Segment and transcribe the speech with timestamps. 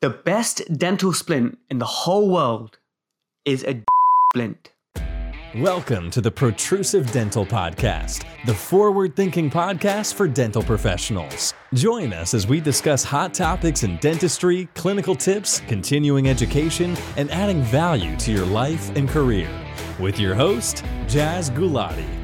[0.00, 2.78] The best dental splint in the whole world
[3.44, 3.82] is a
[4.32, 4.70] splint.
[5.56, 11.52] Welcome to the Protrusive Dental Podcast, the forward thinking podcast for dental professionals.
[11.74, 17.62] Join us as we discuss hot topics in dentistry, clinical tips, continuing education, and adding
[17.62, 19.50] value to your life and career.
[19.98, 22.17] With your host, Jaz Gulati.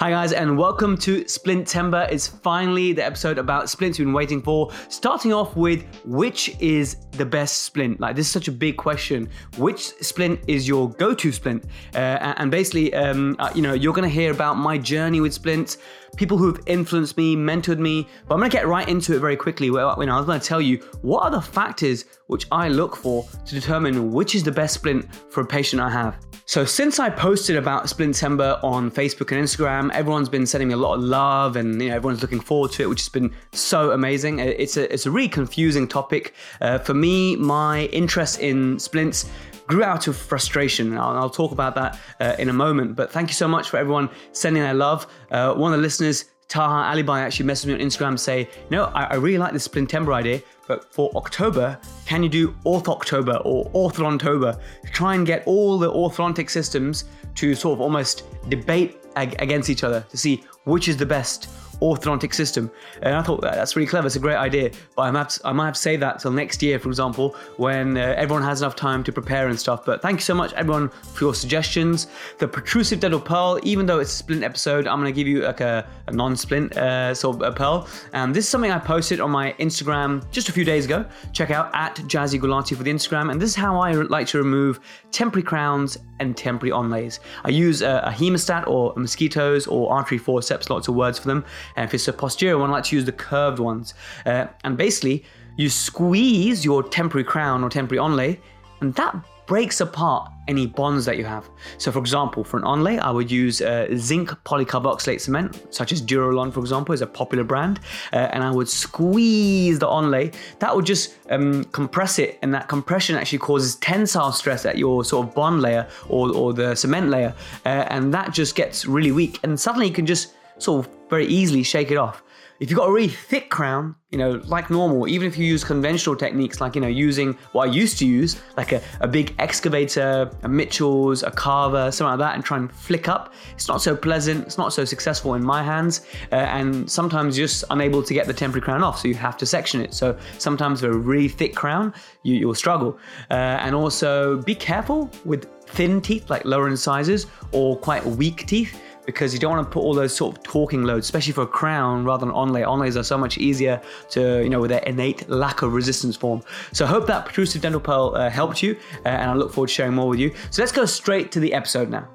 [0.00, 2.08] Hi guys, and welcome to Splintember.
[2.08, 4.70] It's finally the episode about splints you've been waiting for.
[4.88, 7.98] Starting off with which is the best splint?
[7.98, 9.28] Like this is such a big question.
[9.56, 11.64] Which splint is your go-to splint?
[11.96, 15.34] Uh, and basically, um, uh, you know, you're going to hear about my journey with
[15.34, 15.78] splints,
[16.16, 18.06] people who've influenced me, mentored me.
[18.26, 19.70] But I'm to get right into it very quickly.
[19.70, 22.96] Where you know, I was to tell you what are the factors which I look
[22.96, 26.18] for to determine which is the best splint for a patient I have.
[26.48, 30.78] So since I posted about Splintember on Facebook and Instagram, everyone's been sending me a
[30.78, 33.90] lot of love, and you know everyone's looking forward to it, which has been so
[33.90, 34.38] amazing.
[34.38, 37.36] It's a it's a really confusing topic uh, for me.
[37.36, 39.30] My interest in splints
[39.68, 40.98] grew out of frustration.
[40.98, 42.96] I'll, I'll talk about that uh, in a moment.
[42.96, 45.06] But thank you so much for everyone sending their love.
[45.30, 48.70] Uh, one of the listeners Taha Alibi actually messaged me on Instagram to say, you
[48.70, 52.88] know, I, I really like this Splintember idea, but for October, can you do Orth
[52.88, 54.58] October or Orthodontober?
[54.90, 59.84] Try and get all the orthodontic systems to sort of almost debate ag- against each
[59.84, 62.70] other to see which is the best orthodontic system.
[63.02, 64.06] And I thought that's really clever.
[64.06, 64.70] It's a great idea.
[64.96, 66.88] But I might have to, I might have to save that till next year, for
[66.88, 69.84] example, when uh, everyone has enough time to prepare and stuff.
[69.84, 72.08] But thank you so much, everyone, for your suggestions.
[72.38, 75.42] The protrusive dental pearl, even though it's a splint episode, I'm going to give you
[75.42, 77.88] like a, a non-splint uh, sort of a pearl.
[78.12, 81.04] And this is something I posted on my Instagram just a few days ago.
[81.32, 83.30] Check out at Jazzy Gulati for the Instagram.
[83.30, 87.20] And this is how I like to remove temporary crowns and temporary onlays.
[87.44, 91.44] I use a, a hemostat or mosquitoes or artery forceps, lots of words for them.
[91.76, 93.94] And if it's a posterior one, I like to use the curved ones.
[94.26, 95.24] Uh, and basically,
[95.56, 98.38] you squeeze your temporary crown or temporary onlay,
[98.80, 99.16] and that
[99.48, 101.48] breaks apart any bonds that you have.
[101.78, 106.02] So, for example, for an onlay, I would use uh, zinc polycarboxylate cement, such as
[106.02, 107.80] Durelon, for example, is a popular brand,
[108.12, 110.34] uh, and I would squeeze the onlay.
[110.58, 115.02] That would just um, compress it, and that compression actually causes tensile stress at your
[115.02, 117.34] sort of bond layer or, or the cement layer,
[117.64, 121.26] uh, and that just gets really weak, and suddenly you can just sort of very
[121.26, 122.22] easily shake it off.
[122.60, 125.62] If you've got a really thick crown, you know, like normal, even if you use
[125.62, 129.32] conventional techniques like, you know, using what I used to use, like a, a big
[129.38, 133.80] excavator, a Mitchell's, a carver, something like that, and try and flick up, it's not
[133.80, 138.02] so pleasant, it's not so successful in my hands, uh, and sometimes you're just unable
[138.02, 139.94] to get the temporary crown off, so you have to section it.
[139.94, 141.94] So sometimes with a really thick crown,
[142.24, 142.98] you, you'll struggle.
[143.30, 148.80] Uh, and also be careful with thin teeth, like lower incisors, or quite weak teeth
[149.08, 151.46] because you don't want to put all those sort of torquing loads, especially for a
[151.46, 152.62] crown rather than onlay.
[152.62, 153.80] Onlays are so much easier
[154.10, 156.42] to, you know, with their innate lack of resistance form.
[156.74, 158.76] So I hope that protrusive dental pearl uh, helped you,
[159.06, 160.34] uh, and I look forward to sharing more with you.
[160.50, 162.06] So let's go straight to the episode now.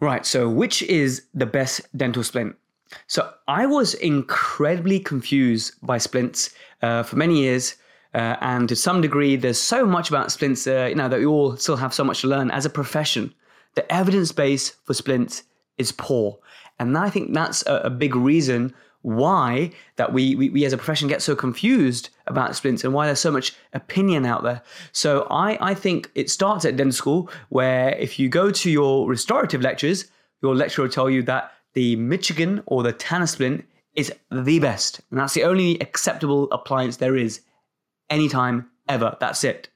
[0.00, 2.56] Right, so which is the best dental splint?
[3.06, 6.50] So I was incredibly confused by splints
[6.82, 7.76] uh, for many years.
[8.12, 11.26] Uh, and to some degree, there's so much about splints, uh, you know, that we
[11.26, 13.32] all still have so much to learn as a profession.
[13.76, 15.44] The evidence base for splints
[15.80, 16.38] is poor.
[16.78, 20.76] And I think that's a, a big reason why that we, we, we as a
[20.76, 24.62] profession get so confused about splints and why there's so much opinion out there.
[24.92, 29.08] So I, I think it starts at dental school where if you go to your
[29.08, 30.06] restorative lectures,
[30.42, 33.64] your lecturer will tell you that the Michigan or the Tanner splint
[33.94, 35.00] is the best.
[35.10, 37.40] And that's the only acceptable appliance there is
[38.10, 39.16] anytime ever.
[39.20, 39.68] That's it.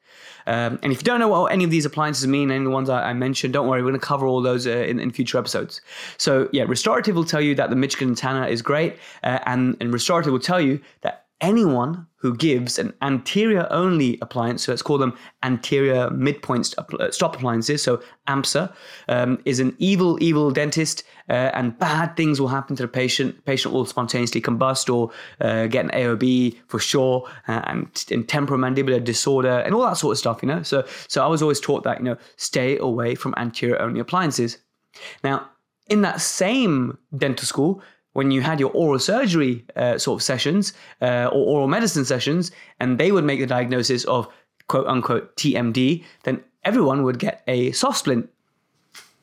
[0.47, 2.71] Um, and if you don't know what any of these appliances mean, any of the
[2.71, 5.11] ones I, I mentioned, don't worry, we're going to cover all those uh, in, in,
[5.11, 5.81] future episodes.
[6.19, 9.93] So yeah, restorative will tell you that the Michigan Tanner is great, uh, and, and
[9.93, 14.97] restorative will tell you that anyone who gives an anterior only appliance, so let's call
[14.97, 15.13] them
[15.43, 18.73] anterior midpoint uh, stop appliances, so AMSA,
[19.09, 23.45] um, is an evil, evil dentist, uh, and bad things will happen to the patient.
[23.45, 29.05] Patient will spontaneously combust or uh, get an AOB for sure, uh, and, and temporomandibular
[29.05, 30.63] disorder, and all that sort of stuff, you know.
[30.63, 34.59] So, so I was always taught that, you know, stay away from anterior only appliances.
[35.23, 35.51] Now,
[35.89, 37.83] in that same dental school,
[38.15, 40.73] when you had your oral surgery uh, sort of sessions
[41.03, 42.51] uh, or oral medicine sessions,
[42.81, 44.27] and they would make the diagnosis of
[44.69, 48.31] quote unquote TMD, then everyone would get a soft splint.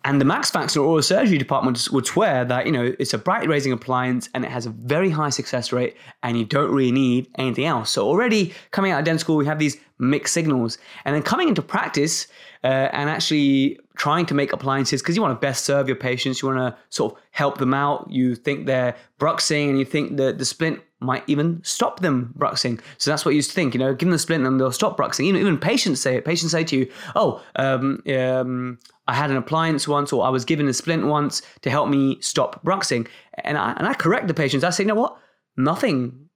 [0.03, 3.47] And the Max Factor oral surgery department would swear that you know it's a bite
[3.47, 7.27] raising appliance and it has a very high success rate, and you don't really need
[7.37, 7.91] anything else.
[7.91, 11.49] So already coming out of dental school, we have these mixed signals, and then coming
[11.49, 12.27] into practice
[12.63, 16.41] uh, and actually trying to make appliances because you want to best serve your patients.
[16.41, 18.07] You want to sort of help them out.
[18.09, 22.79] You think they're bruxing and you think that the splint might even stop them bruxing.
[22.97, 24.71] So that's what you used to think, you know, give them a splint and they'll
[24.71, 25.25] stop bruxing.
[25.25, 26.25] Even, even patients say it.
[26.25, 28.77] Patients say to you, oh, um, um,
[29.07, 32.17] I had an appliance once or I was given a splint once to help me
[32.21, 33.07] stop bruxing.
[33.44, 34.63] And I, and I correct the patients.
[34.63, 35.17] I say, you know what?
[35.57, 36.29] Nothing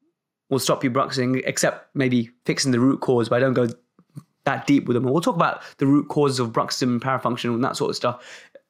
[0.50, 3.68] will stop you bruxing except maybe fixing the root cause, but I don't go
[4.46, 5.04] that deep with them.
[5.04, 7.96] And we'll talk about the root causes of bruxism, and parafunction, and that sort of
[7.96, 8.24] stuff,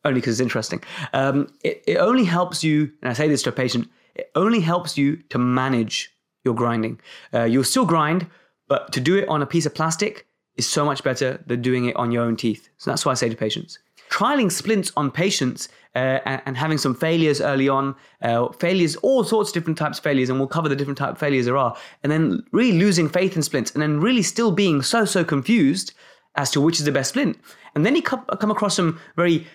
[0.03, 0.83] only because it's interesting.
[1.13, 4.61] Um, it, it only helps you, and I say this to a patient, it only
[4.61, 6.11] helps you to manage
[6.43, 6.99] your grinding.
[7.33, 8.27] Uh, you'll still grind,
[8.67, 10.25] but to do it on a piece of plastic
[10.55, 12.69] is so much better than doing it on your own teeth.
[12.77, 13.79] So that's why I say to patients.
[14.09, 19.23] Trialing splints on patients uh, and, and, having some failures early on, uh, failures, all
[19.23, 21.57] sorts of different types of failures, and we'll cover the different type of failures there
[21.57, 25.23] are, and then really losing faith in splints, and then really still being so, so
[25.23, 25.93] confused
[26.35, 27.37] as to which is the best splint.
[27.75, 29.47] And then you come, come across some very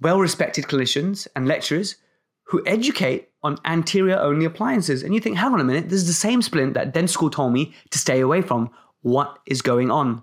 [0.00, 1.96] well respected clinicians and lecturers
[2.46, 5.02] who educate on anterior only appliances.
[5.02, 7.30] And you think, hang on a minute, this is the same splint that dental school
[7.30, 8.70] told me to stay away from.
[9.00, 10.22] What is going on?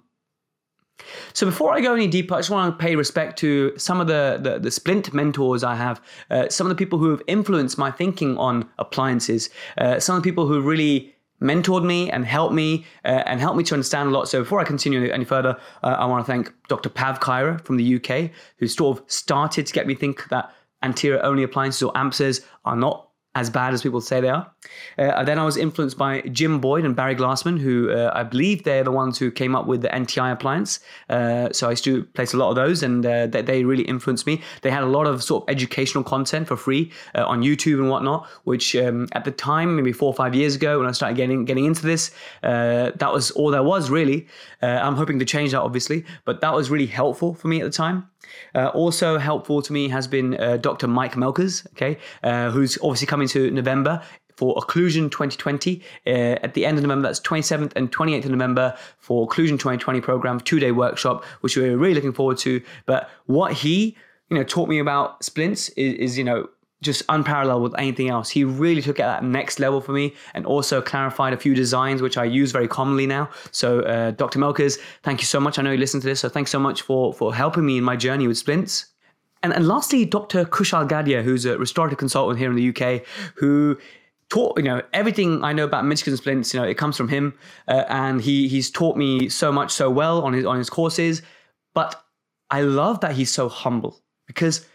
[1.34, 4.08] So before I go any deeper, I just want to pay respect to some of
[4.08, 7.78] the, the, the splint mentors I have, uh, some of the people who have influenced
[7.78, 12.54] my thinking on appliances, uh, some of the people who really mentored me and helped
[12.54, 14.28] me uh, and helped me to understand a lot.
[14.28, 16.90] So before I continue any further, uh, I want to thank Dr.
[16.90, 20.54] Pav Kyra from the UK, who sort of started to get me think that
[20.84, 24.52] anterior only appliances or AMPSs are not as bad as people say they are.
[24.98, 28.64] Uh, then I was influenced by Jim Boyd and Barry Glassman, who uh, I believe
[28.64, 30.80] they're the ones who came up with the NTI appliance.
[31.10, 33.84] Uh, so I used to place a lot of those, and uh, they, they, really
[33.84, 34.42] influenced me.
[34.64, 37.90] They had a lot of sort of educational content for free uh, on YouTube and
[37.90, 41.16] whatnot, which um, at the time, maybe four or five years ago, when I started
[41.16, 42.12] getting getting into this,
[42.42, 44.28] uh, that was all there was really.
[44.62, 47.72] I'm hoping to change that, obviously, but that was really helpful for me at the
[47.72, 48.10] time.
[48.56, 50.88] Uh, also helpful to me has been uh, Dr.
[50.88, 54.02] Mike Melkers, okay, uh, who's obviously coming to November
[54.40, 55.82] for Occlusion 2020.
[56.08, 60.02] Uh, at the end of November, that's 27th and 28th of November for Occlusion 2020
[60.02, 62.62] program, two day workshop, which we're really looking forward to.
[62.86, 63.98] But what he,
[64.30, 66.50] you know, taught me about splints is, is you know,
[66.82, 68.30] just unparalleled with anything else.
[68.30, 71.54] He really took it at that next level for me and also clarified a few
[71.54, 73.30] designs which I use very commonly now.
[73.52, 74.40] So, uh, Dr.
[74.40, 75.60] Melkers, thank you so much.
[75.60, 77.84] I know you listened to this, so thanks so much for for helping me in
[77.84, 78.88] my journey with splints.
[79.44, 80.46] And, and lastly, Dr.
[80.46, 83.06] Kushal Gadhia, who's a restorative consultant here in the UK,
[83.36, 83.78] who
[84.30, 86.54] taught you know everything I know about and splints.
[86.54, 87.34] You know, it comes from him,
[87.68, 91.22] uh, and he he's taught me so much so well on his on his courses.
[91.74, 92.02] But
[92.50, 94.66] I love that he's so humble because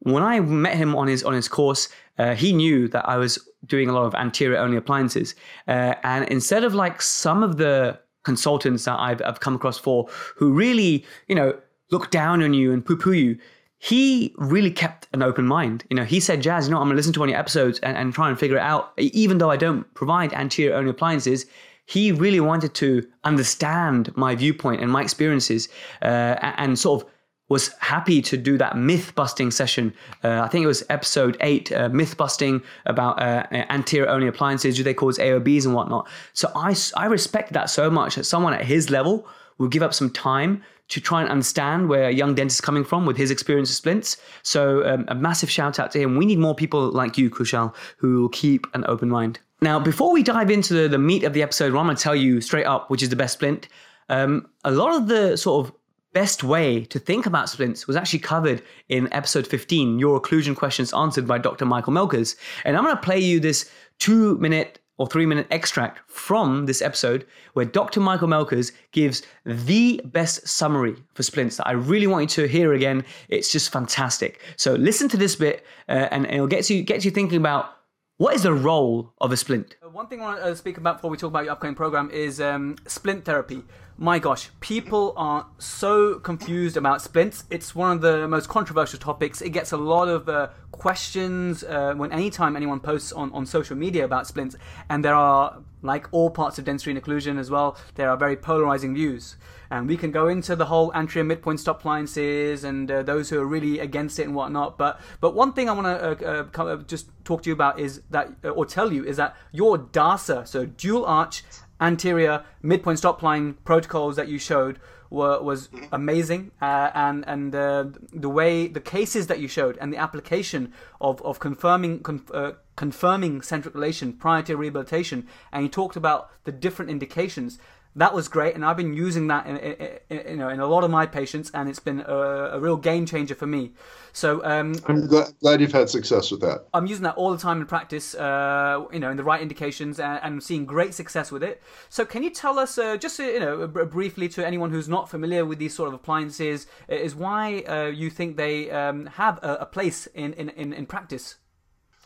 [0.00, 3.38] when I met him on his on his course, uh, he knew that I was
[3.66, 5.34] doing a lot of anterior only appliances,
[5.66, 10.08] uh, and instead of like some of the consultants that I've, I've come across for
[10.36, 11.58] who really you know
[11.90, 13.38] look down on you and poo poo you,
[13.78, 15.84] he really kept an open mind.
[15.90, 17.78] You know, he said, Jaz, you know, I'm gonna listen to one of your episodes
[17.80, 18.92] and, and try and figure it out.
[18.98, 21.46] Even though I don't provide anterior only appliances,
[21.86, 25.68] he really wanted to understand my viewpoint and my experiences
[26.02, 27.08] uh, and sort of
[27.48, 29.94] was happy to do that myth busting session.
[30.22, 34.76] Uh, I think it was episode eight, uh, myth busting about uh, anterior only appliances,
[34.76, 36.08] do they cause AOBs and whatnot.
[36.34, 39.26] So I, I respect that so much that someone at his level
[39.58, 42.84] will give up some time to try and understand where a young dentist is coming
[42.84, 44.16] from with his experience of splints.
[44.42, 46.16] So um, a massive shout out to him.
[46.16, 49.38] We need more people like you, Kushal, who will keep an open mind.
[49.60, 52.02] Now, before we dive into the, the meat of the episode, what I'm going to
[52.02, 53.68] tell you straight up, which is the best splint,
[54.08, 55.74] um, a lot of the sort of
[56.18, 60.92] best way to think about splints was actually covered in episode 15, Your Occlusion Questions
[60.92, 61.64] Answered by Dr.
[61.64, 62.34] Michael Melkers.
[62.64, 63.70] And I'm going to play you this
[64.00, 68.00] two minute or three minute extract from this episode where Dr.
[68.00, 72.72] Michael Melkers gives the best summary for splints that I really want you to hear
[72.72, 73.04] again.
[73.28, 74.40] It's just fantastic.
[74.56, 77.76] So listen to this bit uh, and it'll get you, get you thinking about
[78.16, 79.76] what is the role of a splint?
[79.92, 82.40] One thing I want to speak about before we talk about your upcoming program is
[82.40, 83.62] um, splint therapy
[84.00, 87.42] my gosh, people are so confused about splints.
[87.50, 89.42] It's one of the most controversial topics.
[89.42, 93.76] It gets a lot of uh, questions uh, when anytime anyone posts on, on social
[93.76, 94.54] media about splints.
[94.88, 98.36] And there are, like all parts of dentistry and occlusion as well, there are very
[98.36, 99.36] polarizing views.
[99.68, 103.40] And we can go into the whole anterior midpoint stop appliances and uh, those who
[103.40, 104.78] are really against it and whatnot.
[104.78, 107.78] But but one thing I want to uh, uh, uh, just talk to you about
[107.78, 111.42] is that, or tell you, is that your DASA, so dual arch
[111.80, 114.78] anterior midpoint stop line protocols that you showed
[115.10, 119.92] were was amazing, uh, and and uh, the way the cases that you showed and
[119.92, 125.68] the application of of confirming conf, uh, confirming centric relation prior to rehabilitation, and you
[125.68, 127.58] talked about the different indications.
[127.98, 130.66] That was great, and I've been using that in, in, in, you know in a
[130.66, 132.14] lot of my patients, and it's been a,
[132.52, 133.72] a real game changer for me.
[134.12, 136.68] So um, I'm glad, glad, you've had success with that.
[136.72, 139.98] I'm using that all the time in practice, uh, you know, in the right indications,
[139.98, 141.60] and, and, seeing great success with it.
[141.88, 145.10] So can you tell us, uh, just uh, you know, briefly to anyone who's not
[145.10, 149.54] familiar with these sort of appliances, is why uh, you think they um, have a,
[149.54, 151.38] a place in, in, in, in practice?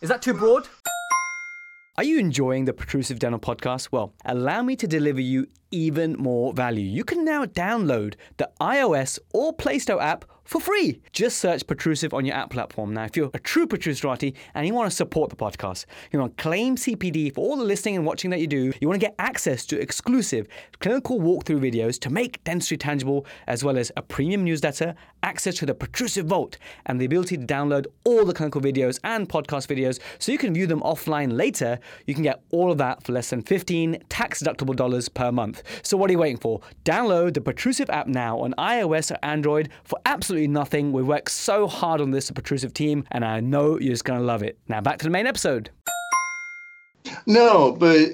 [0.01, 0.69] Is that too broad?
[1.99, 3.89] Are you enjoying the Protrusive Dental podcast?
[3.93, 6.85] Well, allow me to deliver you even more value.
[6.85, 11.01] You can now download the iOS or Play Store app for free.
[11.13, 12.93] Just search Protrusive on your app platform.
[12.93, 16.37] Now, if you're a true Protruserati and you want to support the podcast, you want
[16.37, 19.07] to claim CPD for all the listening and watching that you do, you want to
[19.07, 20.47] get access to exclusive
[20.81, 25.67] clinical walkthrough videos to make dentistry tangible, as well as a premium newsletter, access to
[25.67, 30.01] the Protrusive Vault, and the ability to download all the clinical videos and podcast videos
[30.19, 33.31] so you can view them offline later, you can get all of that for less
[33.31, 35.62] than 15 tax deductible dollars per month.
[35.83, 36.61] So what are you waiting for?
[36.85, 40.93] Download the Protrusive app now on iOS or Android for absolutely nothing.
[40.93, 44.19] We worked so hard on this, the Protrusive team, and I know you're just going
[44.19, 44.59] to love it.
[44.69, 45.71] Now back to the main episode.
[47.27, 48.09] No, but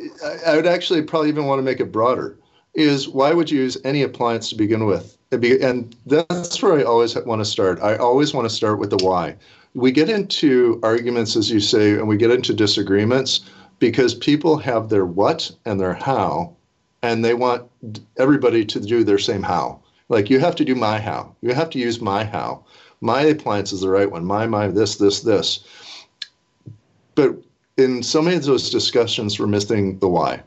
[0.46, 2.36] I would actually probably even want to make it broader.
[2.74, 5.16] Is why would you use any appliance to begin with?
[5.30, 7.80] And that's where I always want to start.
[7.82, 9.36] I always want to start with the why.
[9.74, 13.40] We get into arguments, as you say, and we get into disagreements
[13.78, 16.56] because people have their what and their how,
[17.02, 17.70] and they want
[18.18, 19.80] everybody to do their same how.
[20.08, 21.34] Like you have to do my how.
[21.42, 22.64] You have to use my how.
[23.00, 24.24] My appliance is the right one.
[24.24, 25.60] My my this this this.
[27.14, 27.36] But
[27.76, 30.42] in so many of those discussions, we're missing the why.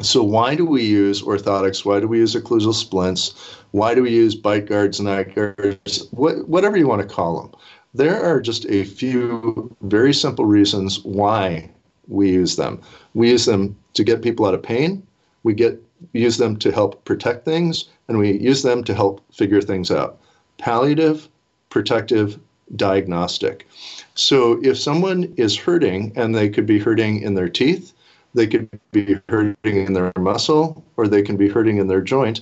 [0.00, 1.84] So why do we use orthotics?
[1.84, 3.32] Why do we use occlusal splints?
[3.70, 7.40] Why do we use bite guards, and night guards, what, whatever you want to call
[7.40, 7.60] them?
[7.94, 11.70] There are just a few very simple reasons why
[12.08, 12.80] we use them.
[13.14, 15.06] We use them to get people out of pain.
[15.44, 15.80] We get
[16.12, 20.18] use them to help protect things, and we use them to help figure things out.
[20.58, 21.28] Palliative,
[21.70, 22.38] protective,
[22.76, 23.66] diagnostic.
[24.14, 27.92] So if someone is hurting, and they could be hurting in their teeth,
[28.34, 32.40] they could be hurting in their muscle, or they can be hurting in their joint,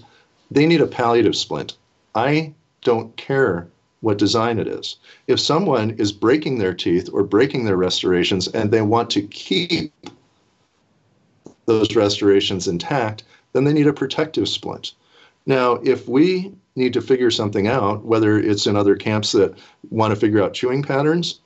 [0.51, 1.77] they need a palliative splint.
[2.15, 3.69] I don't care
[4.01, 4.97] what design it is.
[5.29, 9.93] If someone is breaking their teeth or breaking their restorations and they want to keep
[11.67, 14.93] those restorations intact, then they need a protective splint.
[15.47, 19.59] Now, if we need to figure something out, whether it's in other camps that
[19.91, 21.41] want to figure out chewing patterns,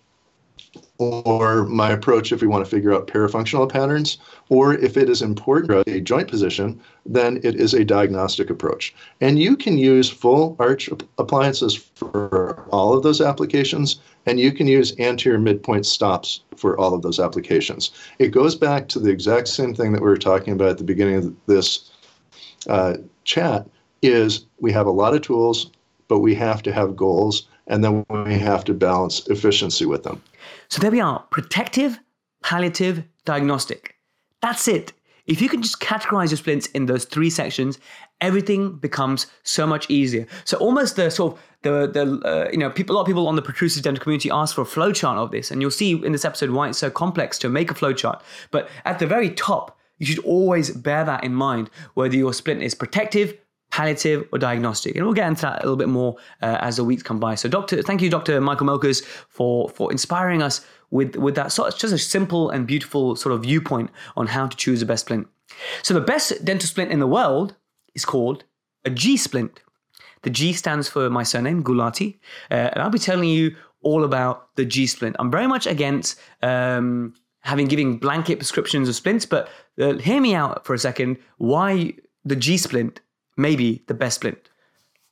[0.99, 4.19] or my approach if we want to figure out parafunctional patterns,
[4.49, 8.95] or if it is important a joint position, then it is a diagnostic approach.
[9.21, 14.67] And you can use full arch appliances for all of those applications, and you can
[14.67, 17.93] use anterior midpoint stops for all of those applications.
[18.19, 20.85] It goes back to the exact same thing that we were talking about at the
[20.85, 21.91] beginning of this
[22.69, 23.67] uh, chat
[24.03, 25.71] is we have a lot of tools,
[26.09, 30.23] but we have to have goals, and then we have to balance efficiency with them.
[30.69, 31.99] So there we are protective,
[32.43, 33.95] palliative, diagnostic.
[34.43, 34.93] That's it.
[35.27, 37.79] If you can just categorize your splints in those three sections,
[38.21, 40.27] everything becomes so much easier.
[40.45, 43.27] So almost the sort of the the uh, you know people a lot of people
[43.27, 46.13] on the protrusive dental community ask for a flowchart of this, and you'll see in
[46.13, 48.21] this episode why it's so complex to make a flowchart.
[48.51, 52.63] But at the very top, you should always bear that in mind, whether your splint
[52.63, 53.37] is protective,
[53.71, 54.95] palliative or diagnostic.
[54.97, 57.35] And we'll get into that a little bit more uh, as the weeks come by.
[57.35, 58.41] So, Doctor, thank you, Dr.
[58.41, 63.17] Michael Melkers, for for inspiring us with with that sort just a simple and beautiful
[63.17, 65.29] sort of viewpoint on how to choose the best splint.
[65.83, 67.55] So, the best dental splint in the world
[67.95, 68.45] is called
[68.85, 69.61] a G splint.
[70.23, 72.19] The G stands for my surname, Gulati,
[72.51, 75.17] uh, and I'll be telling you all about the G splint.
[75.19, 79.49] I'm very much against um, having giving blanket prescriptions of splints, but
[79.81, 81.19] uh, hear me out for a second.
[81.39, 83.01] Why the G splint
[83.37, 84.39] may be the best splint.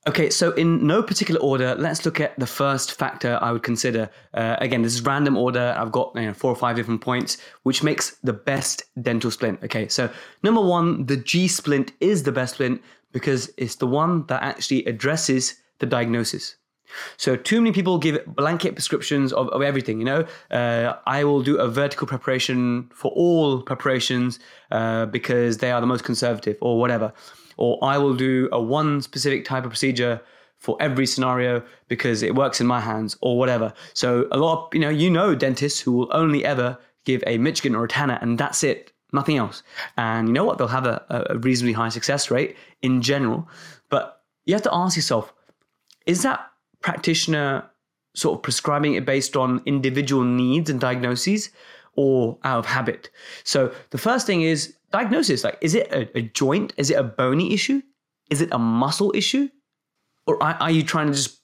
[0.06, 4.10] Okay, so in no particular order, let's look at the first factor I would consider.
[4.34, 5.74] Uh, again, this is random order.
[5.78, 9.64] I've got you know, four or five different points, which makes the best dental splint.
[9.64, 10.10] Okay, so
[10.42, 12.82] number one, the G splint is the best splint
[13.12, 16.56] because it's the one that actually addresses the diagnosis.
[17.16, 20.00] So too many people give blanket prescriptions of, of everything.
[20.00, 24.38] You know, uh, I will do a vertical preparation for all preparations
[24.70, 27.14] uh, because they are the most conservative, or whatever
[27.56, 30.20] or I will do a one specific type of procedure
[30.58, 33.72] for every scenario because it works in my hands or whatever.
[33.92, 37.36] So a lot of, you know, you know dentists who will only ever give a
[37.38, 39.62] Michigan or a Tanner and that's it, nothing else.
[39.98, 40.56] And you know what?
[40.56, 43.46] They'll have a, a reasonably high success rate in general.
[43.90, 45.34] But you have to ask yourself,
[46.06, 47.68] is that practitioner
[48.14, 51.50] sort of prescribing it based on individual needs and diagnoses?
[51.96, 53.10] or out of habit.
[53.44, 55.42] So the first thing is diagnosis.
[55.42, 56.72] Like, is it a, a joint?
[56.76, 57.82] Is it a bony issue?
[58.30, 59.48] Is it a muscle issue?
[60.26, 61.40] Or are, are you trying to just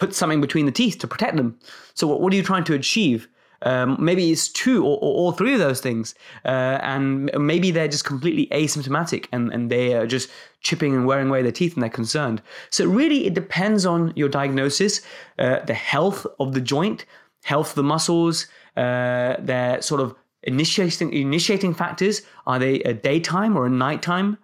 [0.00, 1.58] put something between the teeth to protect them?
[1.94, 3.28] So what, what are you trying to achieve?
[3.62, 6.14] Um, maybe it's two or, or, all three of those things.
[6.44, 10.28] Uh, and maybe they're just completely asymptomatic and, and they are just
[10.60, 12.42] chipping and wearing away their teeth and they're concerned.
[12.70, 15.02] So really, it depends on your diagnosis,
[15.38, 17.04] uh, the health of the joint,
[17.44, 20.14] health of the muscles, uh, their sort of
[20.48, 22.22] initiating initiating factors.
[22.46, 24.38] Are they a daytime or a nighttime?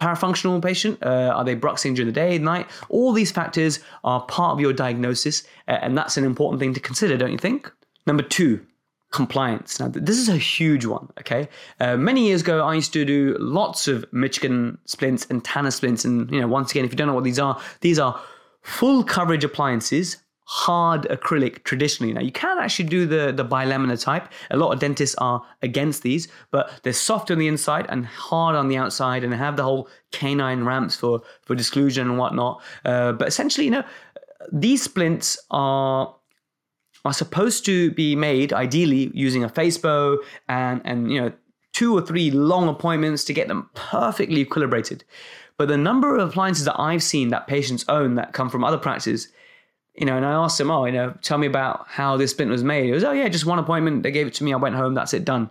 [0.00, 1.02] parafunctional patient?
[1.02, 2.66] Uh, are they bruxing during the day, night?
[2.88, 6.80] All these factors are part of your diagnosis, uh, and that's an important thing to
[6.80, 7.72] consider, don't you think?
[8.06, 8.60] Number two,
[9.12, 9.78] compliance.
[9.80, 11.48] Now, this is a huge one, okay?
[11.80, 16.04] Uh, many years ago, I used to do lots of Michigan splints and Tanner splints.
[16.04, 18.20] And, you know, once again, if you don't know what these are, these are
[18.62, 22.12] full coverage appliances, hard acrylic traditionally.
[22.12, 24.28] Now, you can actually do the, the bilaminar type.
[24.50, 28.54] A lot of dentists are against these, but they're soft on the inside and hard
[28.54, 32.62] on the outside and have the whole canine ramps for, for disclusion and whatnot.
[32.84, 33.84] Uh, but essentially, you know,
[34.52, 36.14] these splints are
[37.06, 40.16] are supposed to be made ideally using a facebow
[40.48, 41.30] and and you know
[41.72, 45.02] two or three long appointments to get them perfectly equilibrated.
[45.58, 48.78] But the number of appliances that I've seen that patients own that come from other
[48.78, 49.28] practices,
[49.96, 52.50] you know, and I asked them, oh, you know, tell me about how this splint
[52.50, 52.90] was made.
[52.90, 54.02] It was, oh yeah, just one appointment.
[54.02, 54.52] They gave it to me.
[54.52, 54.94] I went home.
[54.94, 55.50] That's it, done.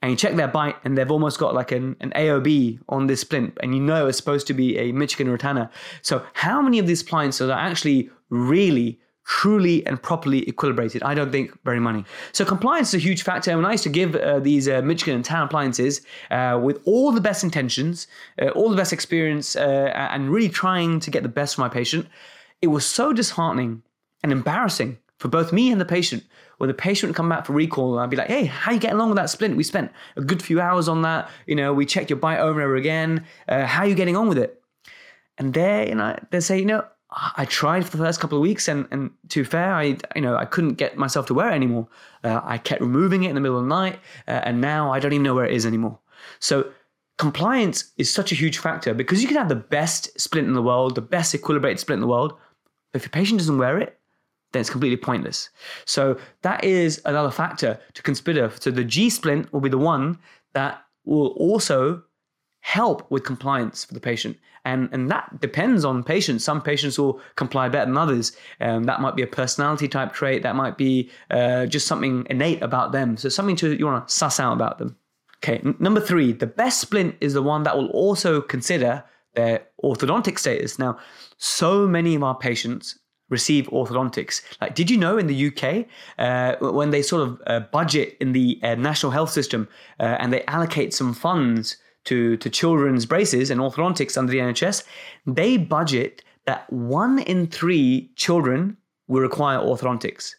[0.00, 3.22] And you check their bite, and they've almost got like an, an AOB on this
[3.22, 5.70] splint, and you know it's supposed to be a Michigan or Tanner.
[6.02, 11.02] So, how many of these appliances are actually really truly and properly equilibrated?
[11.02, 12.04] I don't think very many.
[12.32, 13.50] So compliance is a huge factor.
[13.50, 16.80] And when I used to give uh, these uh, Michigan and Tanner appliances uh, with
[16.84, 18.06] all the best intentions,
[18.40, 21.68] uh, all the best experience, uh, and really trying to get the best for my
[21.70, 22.06] patient,
[22.64, 23.82] it was so disheartening
[24.22, 26.24] and embarrassing for both me and the patient.
[26.56, 28.78] When the patient would come back for recall, and I'd be like, "Hey, how you
[28.78, 29.56] getting along with that splint?
[29.56, 31.28] We spent a good few hours on that.
[31.46, 33.26] You know, we checked your bite over and over again.
[33.46, 34.62] Uh, how are you getting on with it?"
[35.36, 36.84] And there, you know, they say, "You know,
[37.36, 40.22] I tried for the first couple of weeks, and, and to be fair, I you
[40.22, 41.88] know I couldn't get myself to wear it anymore.
[42.22, 45.00] Uh, I kept removing it in the middle of the night, uh, and now I
[45.00, 45.98] don't even know where it is anymore.
[46.38, 46.70] So
[47.18, 50.62] compliance is such a huge factor because you can have the best splint in the
[50.62, 52.34] world, the best equilibrated splint in the world,
[52.94, 53.98] but if your patient doesn't wear it,
[54.52, 55.50] then it's completely pointless.
[55.84, 58.52] So that is another factor to consider.
[58.60, 60.16] So the G splint will be the one
[60.52, 62.04] that will also
[62.60, 64.36] help with compliance for the patient.
[64.64, 66.44] And, and that depends on patients.
[66.44, 68.36] Some patients will comply better than others.
[68.60, 70.44] Um, that might be a personality type trait.
[70.44, 73.16] That might be uh, just something innate about them.
[73.16, 74.96] So something to you want to suss out about them.
[75.42, 79.02] Okay, n- number three, the best splint is the one that will also consider
[79.34, 80.78] their orthodontic status.
[80.78, 80.98] Now,
[81.38, 82.98] so many of our patients
[83.30, 84.42] receive orthodontics.
[84.60, 85.86] Like, did you know in the UK,
[86.18, 89.68] uh, when they sort of uh, budget in the uh, national health system
[89.98, 94.84] uh, and they allocate some funds to, to children's braces and orthodontics under the NHS,
[95.26, 98.76] they budget that one in three children
[99.08, 100.34] will require orthodontics.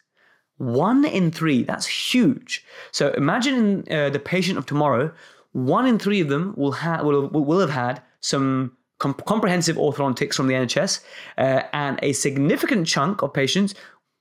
[0.57, 2.63] One in three, that's huge.
[2.91, 5.11] So imagine uh, the patient of tomorrow,
[5.51, 10.33] one in three of them will, ha- will, will have had some com- comprehensive orthodontics
[10.35, 11.03] from the NHS,
[11.37, 13.75] uh, and a significant chunk of patients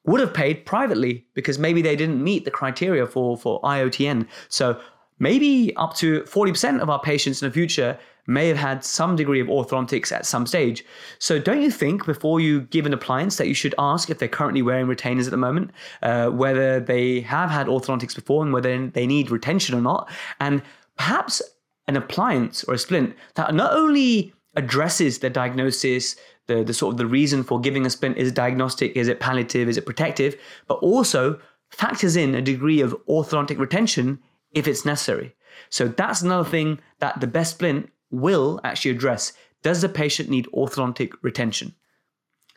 [0.07, 4.27] would have paid privately because maybe they didn't meet the criteria for, for IOTN.
[4.49, 4.79] So
[5.19, 9.41] maybe up to 40% of our patients in the future may have had some degree
[9.41, 10.85] of orthodontics at some stage.
[11.19, 14.29] So, don't you think before you give an appliance that you should ask if they're
[14.29, 18.89] currently wearing retainers at the moment, uh, whether they have had orthodontics before and whether
[18.89, 20.11] they need retention or not?
[20.41, 20.63] And
[20.97, 21.43] perhaps
[21.87, 26.99] an appliance or a splint that not only addresses the diagnosis, the, the sort of
[26.99, 30.37] the reason for giving a splint is diagnostic, is it palliative, is it protective,
[30.69, 31.39] but also
[31.71, 34.21] factors in a degree of orthodontic retention
[34.53, 35.35] if it's necessary.
[35.71, 39.33] So that's another thing that the best splint will actually address.
[39.63, 41.75] Does the patient need orthodontic retention?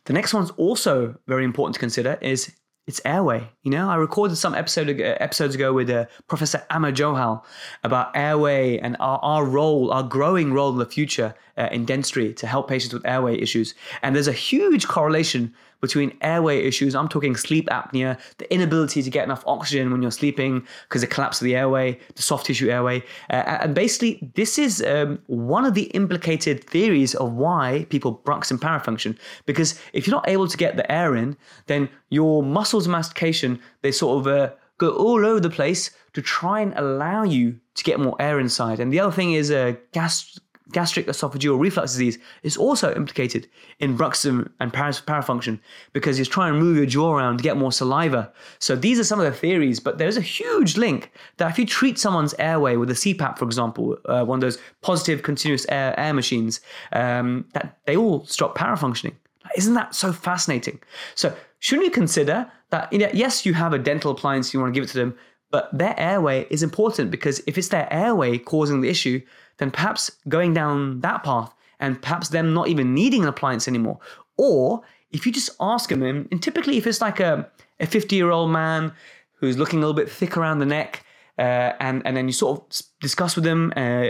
[0.06, 2.54] The next one's also very important to consider is
[2.88, 3.50] its airway.
[3.64, 7.44] You know, I recorded some episode episodes ago with uh, Professor Amar Johal
[7.84, 12.34] about airway and our, our role, our growing role in the future uh, in dentistry
[12.36, 13.76] to help patients with airway issues.
[14.02, 16.96] And there's a huge correlation between airway issues.
[16.96, 21.08] I'm talking sleep apnea, the inability to get enough oxygen when you're sleeping because the
[21.08, 23.04] collapse of the airway, the soft tissue airway.
[23.30, 28.52] Uh, and basically, this is um, one of the implicated theories of why people brux
[28.52, 29.18] in parafunction.
[29.46, 31.38] Because if you're not able to get the air in,
[31.68, 36.60] then your muscles mastication, they sort of uh, go all over the place to try
[36.62, 38.80] and allow you to get more air inside.
[38.80, 40.40] And the other thing is uh, gas
[40.72, 43.48] gastric esophageal reflux disease is also implicated
[43.80, 45.60] in bruxism and parafunction
[45.94, 48.32] because he's trying to move your jaw around to get more saliva.
[48.60, 51.66] So these are some of the theories, but there's a huge link that if you
[51.66, 55.98] treat someone's airway with a CPAP, for example, uh, one of those positive continuous air,
[56.00, 56.62] air machines,
[56.94, 59.14] um, that they all stop parafunctioning.
[59.56, 60.80] Isn't that so fascinating?
[61.16, 64.74] So shouldn't you consider that, you know, yes, you have a dental appliance, you want
[64.74, 65.18] to give it to them,
[65.52, 69.22] but their airway is important because if it's their airway causing the issue,
[69.58, 74.00] then perhaps going down that path and perhaps them not even needing an appliance anymore.
[74.38, 74.82] Or
[75.12, 78.52] if you just ask them, and typically if it's like a, a 50 year old
[78.52, 78.92] man
[79.34, 81.06] who's looking a little bit thick around the neck,
[81.38, 84.10] uh, and, and then you sort of discuss with them, uh,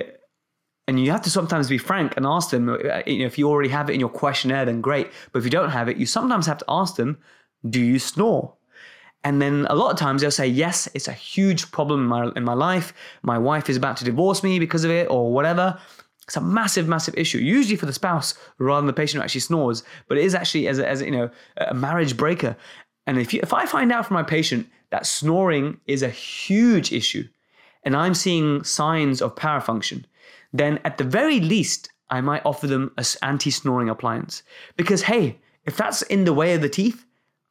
[0.88, 3.50] and you have to sometimes be frank and ask them, uh, you know, if you
[3.50, 5.12] already have it in your questionnaire, then great.
[5.34, 7.18] But if you don't have it, you sometimes have to ask them,
[7.70, 8.54] do you snore?
[9.28, 12.32] And then a lot of times they'll say, yes, it's a huge problem in my,
[12.38, 12.94] in my life.
[13.24, 15.78] My wife is about to divorce me because of it or whatever.
[16.24, 19.42] It's a massive, massive issue, usually for the spouse rather than the patient who actually
[19.42, 19.84] snores.
[20.08, 22.56] But it is actually as a, as a, you know a marriage breaker.
[23.06, 26.94] And if you, if I find out from my patient that snoring is a huge
[26.94, 27.28] issue,
[27.84, 30.06] and I'm seeing signs of parafunction,
[30.54, 34.44] then at the very least I might offer them an anti-snoring appliance
[34.78, 37.06] because hey, if that's in the way of the teeth,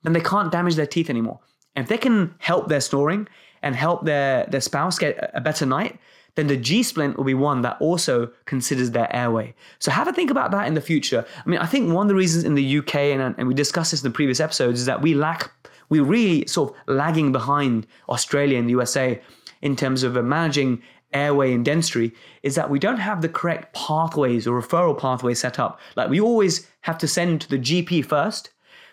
[0.05, 1.41] then they can't damage their teeth anymore.
[1.77, 3.29] If they can help their snoring
[3.63, 5.99] and help their, their spouse get a better night,
[6.37, 9.55] then the G splint will be one that also considers their airway.
[9.79, 11.27] So have a think about that in the future.
[11.45, 13.91] I mean, I think one of the reasons in the UK, and, and we discussed
[13.91, 15.51] this in the previous episodes, is that we lack,
[15.89, 19.21] we're really sort of lagging behind Australia and the USA
[19.63, 20.83] in terms of uh, managing
[21.15, 22.13] airway and dentistry,
[22.43, 25.81] is that we don't have the correct pathways or referral pathways set up.
[25.97, 28.51] Like we always have to send to the GP first,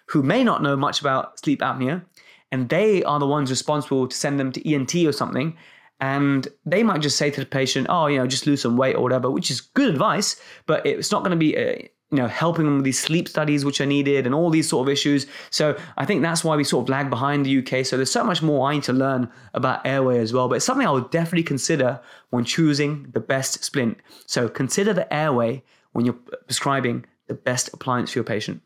[0.08, 2.04] who may not know much about sleep apnea,
[2.54, 5.58] and they are the ones responsible to send them to ENT or something.
[6.00, 8.96] And they might just say to the patient, "Oh, you know, just lose some weight
[8.96, 11.78] or whatever," which is good advice, but it's not going to be, uh,
[12.12, 14.88] you know, helping them with these sleep studies which are needed and all these sort
[14.88, 15.26] of issues.
[15.50, 17.84] So I think that's why we sort of lag behind the UK.
[17.84, 20.48] So there's so much more I need to learn about airway as well.
[20.48, 23.98] But it's something I would definitely consider when choosing the best splint.
[24.28, 25.64] So consider the airway
[25.94, 28.62] when you're prescribing the best appliance for your patient.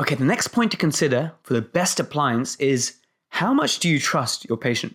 [0.00, 3.01] Okay, the next point to consider for the best appliance is
[3.32, 4.94] how much do you trust your patient?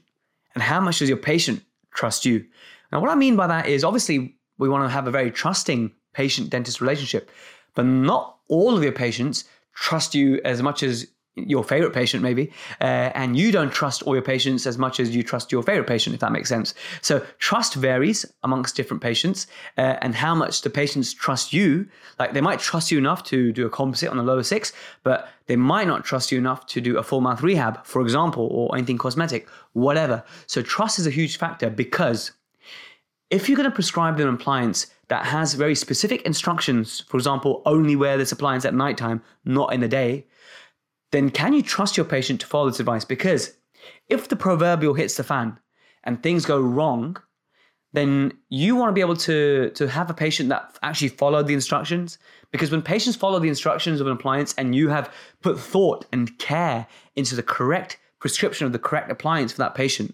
[0.54, 2.46] And how much does your patient trust you?
[2.92, 5.92] Now, what I mean by that is obviously we want to have a very trusting
[6.14, 7.32] patient dentist relationship,
[7.74, 12.52] but not all of your patients trust you as much as your favorite patient maybe
[12.82, 15.88] uh, and you don't trust all your patients as much as you trust your favorite
[15.88, 16.74] patient if that makes sense.
[17.02, 19.48] So trust varies amongst different patients
[19.78, 21.88] uh, and how much the patients trust you.
[22.20, 24.74] Like they might trust you enough to do a composite on the lower six
[25.04, 28.48] but they might not trust you enough to do a full mouth rehab for example
[28.52, 30.24] or anything cosmetic whatever.
[30.48, 32.32] So trust is a huge factor because
[33.30, 37.96] if you're going to prescribe an appliance that has very specific instructions for example only
[37.96, 40.26] wear this appliance at nighttime not in the day
[41.12, 43.06] then can you trust your patient to follow this advice?
[43.06, 43.54] Because
[44.10, 45.60] if the proverbial hits the fan
[46.04, 47.18] and things go wrong,
[47.94, 51.54] then you want to be able to, to have a patient that actually followed the
[51.54, 52.18] instructions.
[52.52, 56.38] Because when patients follow the instructions of an appliance and you have put thought and
[56.38, 60.14] care into the correct prescription of the correct appliance for that patient,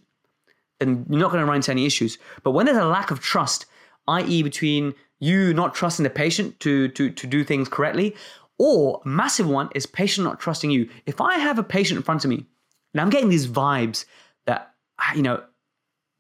[0.80, 2.18] then you're not going to run into any issues.
[2.44, 3.66] But when there's a lack of trust,
[4.08, 8.16] i.e., between you not trusting the patient to, to, to do things correctly,
[8.58, 10.90] or a massive one is patient not trusting you.
[11.06, 12.46] If I have a patient in front of me
[12.94, 14.06] and I'm getting these vibes
[14.46, 14.74] that,
[15.16, 15.44] you know,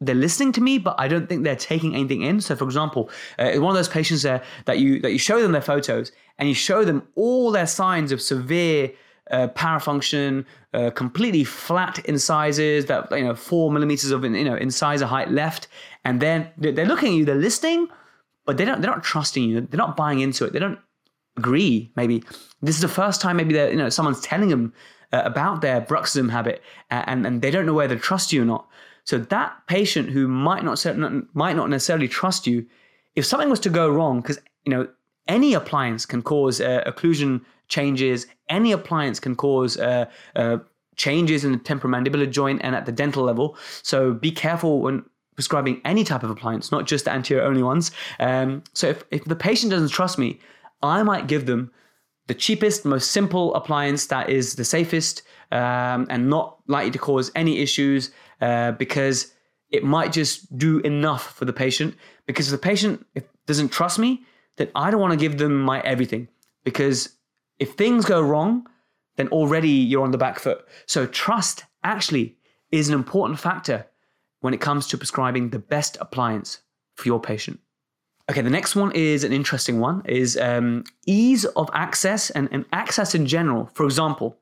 [0.01, 2.41] they're listening to me, but I don't think they're taking anything in.
[2.41, 5.53] So, for example, uh, one of those patients there that you that you show them
[5.53, 8.91] their photos and you show them all their signs of severe
[9.31, 15.05] uh, parafunction, uh, completely flat incisors that you know four millimeters of you know incisor
[15.05, 15.67] height left,
[16.03, 17.87] and then they're looking at you, they're listening,
[18.45, 20.79] but they don't they're not trusting you, they're not buying into it, they don't
[21.37, 21.91] agree.
[21.95, 22.23] Maybe
[22.61, 24.73] this is the first time maybe that you know someone's telling them
[25.11, 28.45] uh, about their bruxism habit, and and they don't know whether to trust you or
[28.45, 28.67] not.
[29.05, 30.85] So that patient who might not
[31.33, 32.65] might not necessarily trust you,
[33.15, 34.87] if something was to go wrong, because you know
[35.27, 40.57] any appliance can cause uh, occlusion changes, any appliance can cause uh, uh,
[40.95, 43.57] changes in the temporomandibular joint and at the dental level.
[43.81, 45.03] So be careful when
[45.35, 47.91] prescribing any type of appliance, not just the anterior only ones.
[48.19, 50.39] Um, so if, if the patient doesn't trust me,
[50.83, 51.71] I might give them
[52.27, 57.31] the cheapest, most simple appliance that is the safest um, and not likely to cause
[57.35, 59.33] any issues uh, because
[59.69, 61.95] it might just do enough for the patient.
[62.27, 63.05] Because if the patient
[63.47, 64.23] doesn't trust me,
[64.57, 66.27] then I don't want to give them my everything.
[66.63, 67.17] Because
[67.59, 68.67] if things go wrong,
[69.15, 70.65] then already you're on the back foot.
[70.85, 72.37] So trust actually
[72.71, 73.87] is an important factor
[74.41, 76.59] when it comes to prescribing the best appliance
[76.95, 77.59] for your patient.
[78.31, 80.01] Okay, the next one is an interesting one.
[80.05, 83.69] Is um, ease of access and, and access in general.
[83.73, 84.38] For example,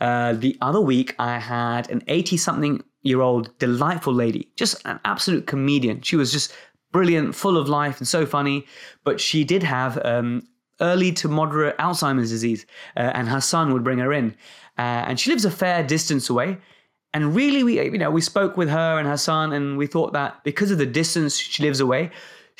[0.00, 5.46] uh, the other week I had an eighty-something year old delightful lady, just an absolute
[5.46, 6.02] comedian.
[6.02, 6.52] She was just
[6.90, 8.66] brilliant, full of life, and so funny.
[9.04, 10.42] But she did have um,
[10.80, 12.66] early to moderate Alzheimer's disease,
[12.96, 14.34] uh, and her son would bring her in.
[14.76, 16.58] Uh, and she lives a fair distance away.
[17.14, 20.14] And really, we you know we spoke with her and her son, and we thought
[20.14, 22.10] that because of the distance she lives away,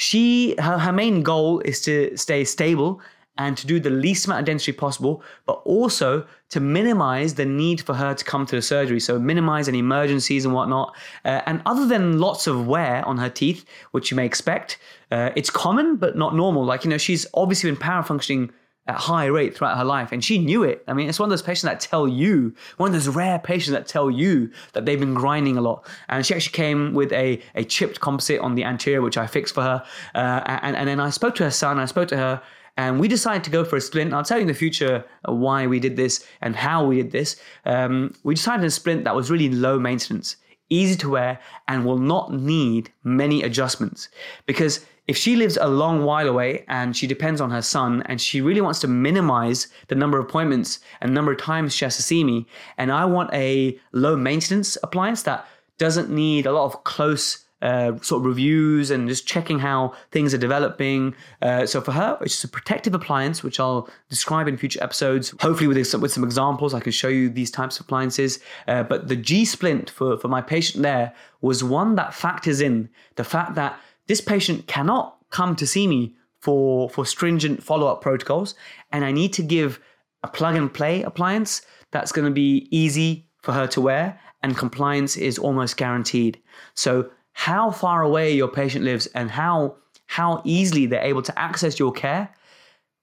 [0.01, 3.03] she her, her main goal is to stay stable
[3.37, 7.83] and to do the least amount of dentistry possible, but also to minimize the need
[7.83, 8.99] for her to come to the surgery.
[8.99, 10.97] So minimize any emergencies and whatnot.
[11.27, 14.79] Uh, and other than lots of wear on her teeth, which you may expect,
[15.11, 16.65] uh, it's common but not normal.
[16.65, 18.51] Like you know, she's obviously been parafunctioning
[18.91, 21.31] at high rate throughout her life and she knew it i mean it's one of
[21.31, 25.01] those patients that tell you one of those rare patients that tell you that they've
[25.01, 28.65] been grinding a lot and she actually came with a, a chipped composite on the
[28.65, 29.83] anterior which i fixed for her
[30.15, 32.43] uh, and, and then i spoke to her son i spoke to her
[32.77, 34.15] and we decided to go for a splint.
[34.15, 37.37] I'll tell you in the future why we did this and how we did this.
[37.67, 40.37] Um, we decided a splint that was really low maintenance,
[40.71, 44.09] easy to wear, and will not need many adjustments.
[44.47, 48.21] Because if she lives a long while away and she depends on her son and
[48.21, 51.97] she really wants to minimize the number of appointments and number of times she has
[51.97, 52.47] to see me,
[52.79, 57.99] and I want a low maintenance appliance that doesn't need a lot of close uh,
[58.03, 61.15] sort of reviews and just checking how things are developing.
[61.43, 65.35] Uh, so for her, it's just a protective appliance, which I'll describe in future episodes.
[65.41, 68.39] Hopefully, with some, with some examples, I can show you these types of appliances.
[68.69, 72.89] Uh, but the G splint for, for my patient there was one that factors in
[73.17, 73.79] the fact that
[74.11, 78.57] this patient cannot come to see me for, for stringent follow up protocols,
[78.91, 79.79] and I need to give
[80.25, 84.57] a plug and play appliance that's going to be easy for her to wear and
[84.57, 86.41] compliance is almost guaranteed.
[86.75, 91.79] So how far away your patient lives and how how easily they're able to access
[91.79, 92.35] your care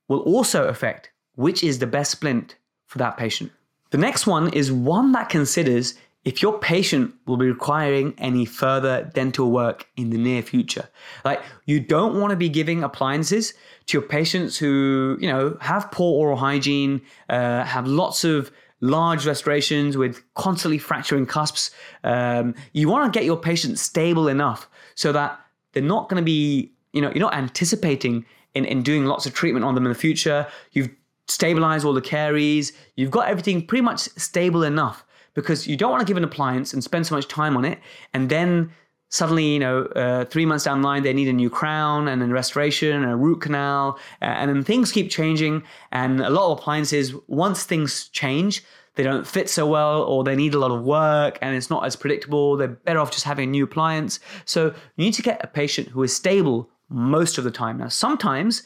[0.10, 2.56] will also affect which is the best splint
[2.88, 3.50] for that patient.
[3.92, 5.94] The next one is one that considers
[6.28, 10.90] if your patient will be requiring any further dental work in the near future.
[11.24, 13.54] Like you don't want to be giving appliances
[13.86, 19.26] to your patients who, you know, have poor oral hygiene, uh, have lots of large
[19.26, 21.72] restorations with constantly fracturing cusps.
[22.04, 25.40] Um, you want to get your patient stable enough so that
[25.72, 29.34] they're not going to be, you know, you're not anticipating in, in doing lots of
[29.34, 30.46] treatment on them in the future.
[30.74, 30.90] You've
[31.30, 32.74] stabilized all the caries.
[32.98, 35.06] You've got everything pretty much stable enough
[35.38, 37.78] because you don't want to give an appliance and spend so much time on it
[38.12, 38.72] and then
[39.10, 42.20] suddenly, you know, uh, three months down the line, they need a new crown and
[42.20, 43.98] then restoration and a root canal.
[44.20, 45.64] And then things keep changing.
[45.92, 48.64] And a lot of appliances, once things change,
[48.96, 51.86] they don't fit so well or they need a lot of work and it's not
[51.86, 52.58] as predictable.
[52.58, 54.20] They're better off just having a new appliance.
[54.46, 57.78] So you need to get a patient who is stable most of the time.
[57.78, 58.64] Now, sometimes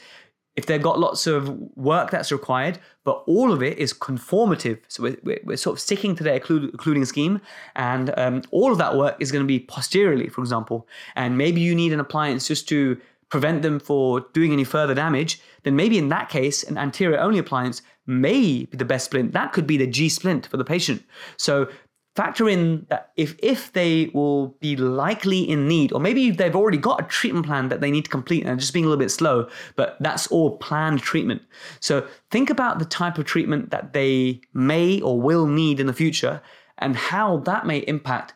[0.56, 4.80] if they've got lots of work that's required, but all of it is conformative.
[4.90, 7.40] So we're, we're sort of sticking to their occluding scheme,
[7.76, 10.88] and um, all of that work is going to be posteriorly, for example.
[11.16, 15.42] And maybe you need an appliance just to prevent them for doing any further damage.
[15.64, 19.32] Then maybe in that case, an anterior only appliance may be the best splint.
[19.32, 21.04] That could be the G splint for the patient.
[21.38, 21.70] So
[22.15, 26.78] factor in that if if they will be likely in need or maybe they've already
[26.78, 29.12] got a treatment plan that they need to complete and just being a little bit
[29.12, 31.41] slow but that's all planned treatment.
[31.80, 35.93] So think about the type of treatment that they may or will need in the
[35.93, 36.41] future
[36.80, 38.34] and how that may impact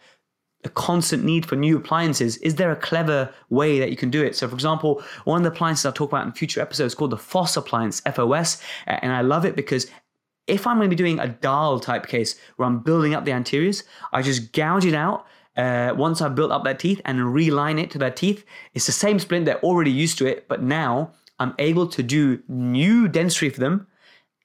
[0.64, 2.38] a constant need for new appliances.
[2.38, 4.36] Is there a clever way that you can do it?
[4.36, 7.18] So for example one of the appliances i'll talk about in future episodes called the
[7.18, 9.88] foss appliance fos and i love it because
[10.48, 13.32] if I'm going to be doing a Dahl type case where I'm building up the
[13.32, 15.26] anteriors, I just gouge it out
[15.58, 18.46] uh, once I've built up their teeth and reline it to their teeth.
[18.74, 22.42] It's the same splint, they're already used to it, but now I'm able to do
[22.48, 23.88] new dentistry for them,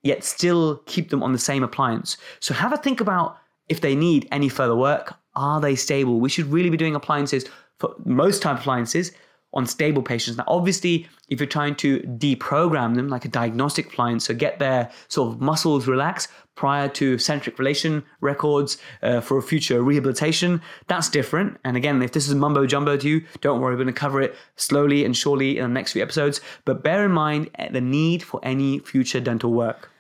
[0.02, 2.16] yet still keep them on the same appliance.
[2.40, 5.14] So have a think about if they need any further work.
[5.36, 6.18] Are they stable?
[6.18, 7.44] We should really be doing appliances
[7.78, 9.12] for most type appliances
[9.52, 10.36] on stable patients.
[10.36, 14.90] Now, obviously, if you're trying to deprogram them like a diagnostic appliance, so get their
[15.08, 21.08] sort of muscles relaxed prior to centric relation records uh, for a future rehabilitation, that's
[21.08, 21.58] different.
[21.64, 24.20] And again, if this is mumbo jumbo to you, don't worry, we're going to cover
[24.20, 26.40] it slowly and surely in the next few episodes.
[26.64, 29.90] But bear in mind eh, the need for any future dental work.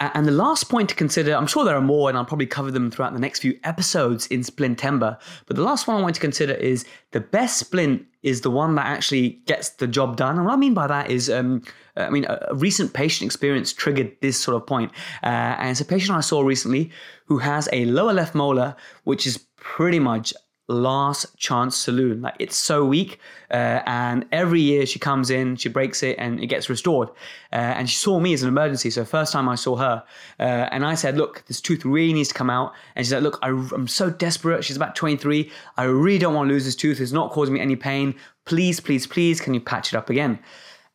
[0.00, 2.70] And the last point to consider, I'm sure there are more, and I'll probably cover
[2.70, 5.18] them throughout the next few episodes in Splintember.
[5.44, 8.76] But the last one I want to consider is the best splint is the one
[8.76, 10.36] that actually gets the job done.
[10.36, 11.62] And what I mean by that is, um,
[11.96, 14.90] I mean, a, recent patient experience triggered this sort of point.
[15.22, 16.90] Uh, and it's a patient I saw recently
[17.26, 20.32] who has a lower left molar, which is pretty much
[20.70, 22.22] last chance saloon.
[22.22, 23.18] Like it's so weak,
[23.50, 27.08] uh, and every year she comes in, she breaks it, and it gets restored.
[27.52, 28.90] Uh, and she saw me as an emergency.
[28.90, 30.04] So first time I saw her,
[30.38, 33.22] uh, and I said, "Look, this tooth really needs to come out." And she's like,
[33.22, 35.50] "Look, I, am so desperate." She's about 23.
[35.76, 37.00] I really don't want to lose this tooth.
[37.00, 38.14] It's not causing me any pain.
[38.44, 40.38] Please, please, please, can you patch it up again?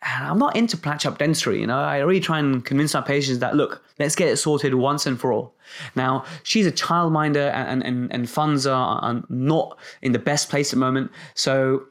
[0.06, 1.80] I'm not into patch up dentistry, you know.
[1.80, 5.20] I really try and convince my patients that look, let's get it sorted once and
[5.20, 5.56] for all.
[5.96, 10.72] Now, she's a childminder and, and, and funds are, are not in the best place
[10.72, 11.12] at the moment.
[11.34, 11.86] So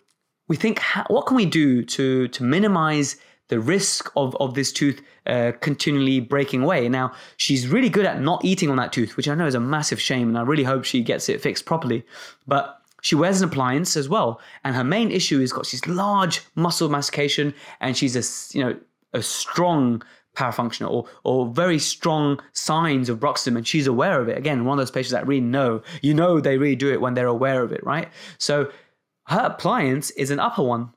[0.47, 3.17] we think, what can we do to, to minimize
[3.49, 6.89] the risk of, of this tooth uh, continually breaking away.
[6.89, 9.61] Now, she's really good at not eating on that tooth, which I know is a
[9.61, 12.05] massive shame, and I really hope she gets it fixed properly.
[12.47, 16.41] But she wears an appliance as well, and her main issue is got she's large
[16.55, 18.75] muscle mastication, and she's a you know
[19.13, 20.03] a strong
[20.35, 24.39] parafunctional or, or very strong signs of bruxism and she's aware of it.
[24.39, 25.83] Again one of those patients that really know.
[26.01, 28.09] You know they really do it when they're aware of it right?
[28.39, 28.73] So
[29.27, 30.94] her appliance is an upper one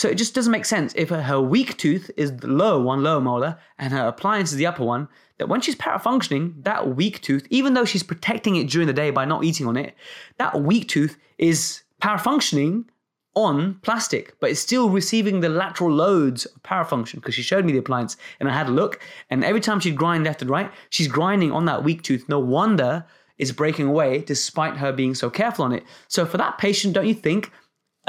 [0.00, 3.20] so it just doesn't make sense if her weak tooth is the lower one, lower
[3.20, 7.46] molar, and her appliance is the upper one, that when she's parafunctioning, that weak tooth,
[7.50, 9.94] even though she's protecting it during the day by not eating on it,
[10.38, 12.86] that weak tooth is parafunctioning
[13.34, 17.72] on plastic, but it's still receiving the lateral loads of parafunction because she showed me
[17.72, 19.02] the appliance and I had a look.
[19.28, 22.26] And every time she'd grind left and right, she's grinding on that weak tooth.
[22.26, 23.04] No wonder
[23.36, 25.84] it's breaking away despite her being so careful on it.
[26.08, 27.50] So for that patient, don't you think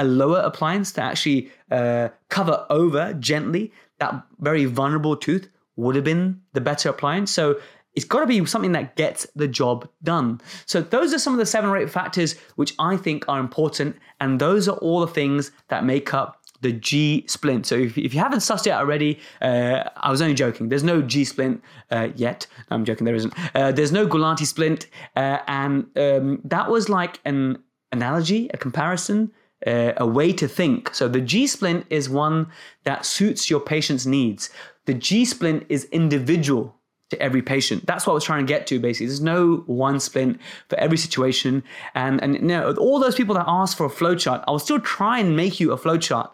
[0.02, 6.04] a lower appliance to actually uh, cover over gently that very vulnerable tooth would have
[6.04, 7.30] been the better appliance.
[7.30, 7.60] So
[7.94, 10.40] it's got to be something that gets the job done.
[10.66, 13.96] So those are some of the seven or eight factors which I think are important,
[14.20, 17.66] and those are all the things that make up the G splint.
[17.66, 20.68] So if, if you haven't sussed it out already, uh, I was only joking.
[20.68, 22.46] There's no G splint uh, yet.
[22.70, 23.04] No, I'm joking.
[23.04, 23.34] There isn't.
[23.54, 27.62] Uh, there's no Gulati splint, uh, and um, that was like an
[27.92, 29.30] analogy, a comparison
[29.66, 30.94] uh, a way to think.
[30.94, 32.48] So the G splint is one
[32.84, 34.50] that suits your patient's needs.
[34.86, 36.74] The G splint is individual
[37.10, 37.86] to every patient.
[37.86, 39.06] That's what I was trying to get to basically.
[39.06, 41.62] There's no one splint for every situation.
[41.94, 45.18] And and you know, all those people that ask for a flowchart, I'll still try
[45.18, 46.32] and make you a flowchart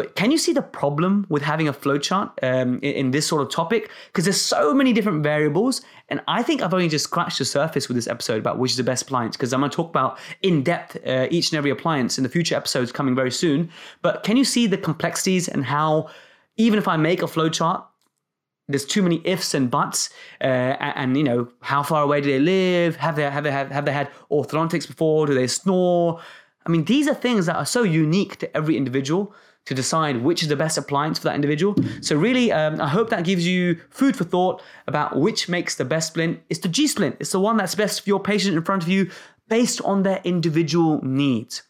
[0.00, 3.42] but can you see the problem with having a flowchart um, in, in, this sort
[3.42, 3.90] of topic?
[4.06, 7.86] Because there's so many different variables, and I think I've only just scratched the surface
[7.86, 9.36] with this episode about which is the best appliance.
[9.36, 12.30] Because I'm going to talk about in depth uh, each and every appliance in the
[12.30, 13.68] future episodes coming very soon.
[14.00, 16.08] But can you see the complexities and how
[16.56, 17.84] even if I make a flowchart,
[18.68, 20.08] there's too many ifs and buts,
[20.40, 20.44] uh,
[20.80, 22.96] and, and, you know how far away do they live?
[22.96, 25.26] Have they have they have, have they had orthodontics before?
[25.26, 26.22] Do they snore?
[26.64, 29.34] I mean, these are things that are so unique to every individual
[29.66, 31.76] to decide which is the best appliance for that individual.
[32.00, 35.84] So really, um, I hope that gives you food for thought about which makes the
[35.84, 36.40] best splint.
[36.48, 37.16] It's the G splint.
[37.20, 39.10] It's the one that's best for your patient in front of you
[39.48, 41.62] based on their individual needs.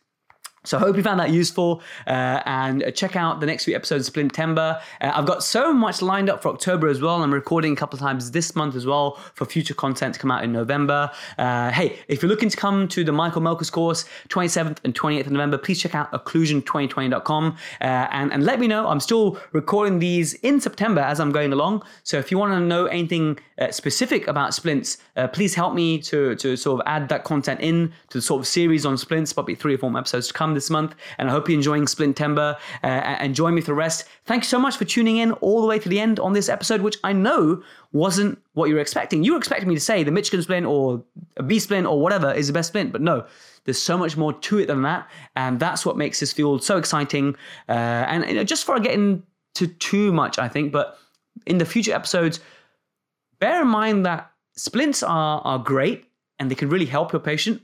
[0.65, 4.07] So I hope you found that useful uh, and check out the next few episodes
[4.07, 4.79] of Splintember.
[5.01, 7.23] Uh, I've got so much lined up for October as well.
[7.23, 10.31] I'm recording a couple of times this month as well for future content to come
[10.31, 11.11] out in November.
[11.39, 15.27] Uh, hey, if you're looking to come to the Michael Melkus course, 27th and 28th
[15.27, 18.87] of November, please check out occlusion2020.com uh, and, and let me know.
[18.87, 21.85] I'm still recording these in September as I'm going along.
[22.03, 26.01] So if you want to know anything uh, specific about splints, uh, please help me
[26.03, 29.33] to, to sort of add that content in to the sort of series on splints,
[29.33, 30.95] probably three or four more episodes to come this month.
[31.19, 34.07] And I hope you're enjoying Splintember uh, and join me for the rest.
[34.25, 36.81] Thanks so much for tuning in all the way to the end on this episode,
[36.81, 39.25] which I know wasn't what you were expecting.
[39.25, 41.05] You were expecting me to say the Michigan splint or
[41.37, 43.27] a B splint or whatever is the best splint, but no.
[43.65, 46.79] There's so much more to it than that, and that's what makes this field so
[46.79, 47.37] exciting.
[47.69, 49.23] Uh, and you know, just for getting
[49.55, 50.99] to too much, I think, but
[51.47, 52.41] in the future episodes,
[53.39, 56.07] bear in mind that splints are, are great
[56.39, 57.63] and they can really help your patient,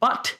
[0.00, 0.36] but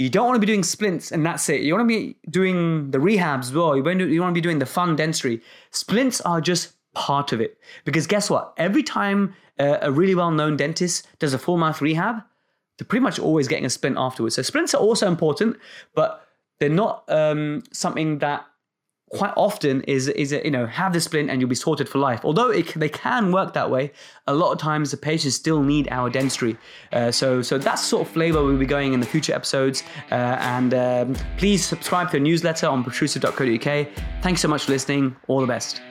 [0.00, 1.60] you don't want to be doing splints and that's it.
[1.60, 3.76] You want to be doing the rehabs as well.
[3.76, 5.42] You want to, be doing the fun dentistry.
[5.72, 7.58] Splints are just part of it.
[7.84, 8.54] Because guess what?
[8.56, 12.22] Every time a really well known dentist does a full mouth rehab,
[12.78, 14.36] they're pretty much always getting a splint afterwards.
[14.36, 15.58] So splints are also important,
[15.94, 16.26] but
[16.60, 18.46] they're not um, something that
[19.10, 22.20] quite often is is you know have the splint and you'll be sorted for life.
[22.24, 23.92] Although it, they can work that way,
[24.26, 26.56] a lot of times the patients still need our dentistry.
[26.92, 29.82] Uh, so so that's sort of flavor we'll be going in the future episodes.
[30.10, 33.88] Uh, and um, please subscribe to the newsletter on protrusive.co.uk.
[34.22, 35.16] Thanks so much for listening.
[35.28, 35.82] All the best.